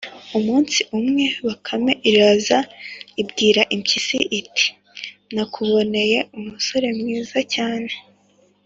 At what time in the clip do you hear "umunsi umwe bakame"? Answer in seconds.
0.37-1.93